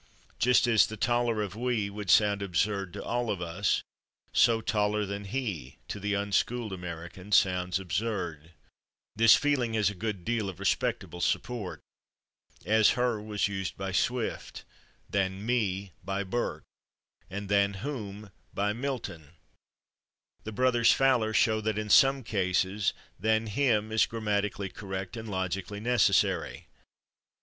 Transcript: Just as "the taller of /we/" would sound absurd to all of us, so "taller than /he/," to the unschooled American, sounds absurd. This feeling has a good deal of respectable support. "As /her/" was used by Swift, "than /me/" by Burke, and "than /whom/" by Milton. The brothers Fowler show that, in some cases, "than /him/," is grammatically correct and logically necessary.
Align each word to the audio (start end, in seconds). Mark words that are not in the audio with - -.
Just 0.39 0.65
as 0.65 0.87
"the 0.87 0.97
taller 0.97 1.43
of 1.43 1.53
/we/" 1.53 1.87
would 1.91 2.09
sound 2.09 2.41
absurd 2.41 2.91
to 2.93 3.03
all 3.03 3.29
of 3.29 3.39
us, 3.39 3.83
so 4.33 4.59
"taller 4.59 5.05
than 5.05 5.27
/he/," 5.27 5.75
to 5.89 5.99
the 5.99 6.15
unschooled 6.15 6.73
American, 6.73 7.31
sounds 7.31 7.79
absurd. 7.79 8.53
This 9.15 9.35
feeling 9.35 9.75
has 9.75 9.91
a 9.91 9.93
good 9.93 10.25
deal 10.25 10.49
of 10.49 10.59
respectable 10.59 11.21
support. 11.21 11.81
"As 12.65 12.93
/her/" 12.93 13.23
was 13.23 13.47
used 13.47 13.77
by 13.77 13.91
Swift, 13.91 14.63
"than 15.07 15.45
/me/" 15.45 15.91
by 16.03 16.23
Burke, 16.23 16.63
and 17.29 17.47
"than 17.47 17.75
/whom/" 17.75 18.31
by 18.55 18.73
Milton. 18.73 19.33
The 20.45 20.51
brothers 20.51 20.91
Fowler 20.91 21.31
show 21.31 21.61
that, 21.61 21.77
in 21.77 21.91
some 21.91 22.23
cases, 22.23 22.93
"than 23.19 23.47
/him/," 23.47 23.91
is 23.91 24.07
grammatically 24.07 24.69
correct 24.69 25.15
and 25.15 25.29
logically 25.29 25.79
necessary. 25.79 26.65